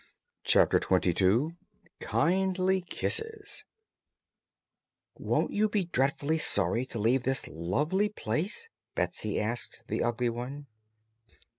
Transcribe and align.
Chapter 0.43 0.79
Twenty 0.79 1.13
Two 1.13 1.57
Kindly 1.99 2.81
Kisses 2.81 3.65
"Won't 5.15 5.51
you 5.53 5.69
be 5.69 5.85
dreadful 5.85 6.39
sorry 6.39 6.87
to 6.87 6.97
leave 6.97 7.21
this 7.21 7.47
lovely 7.47 8.09
place?" 8.09 8.71
Betsy 8.95 9.39
asked 9.39 9.83
the 9.89 10.01
Ugly 10.01 10.29
One. 10.29 10.65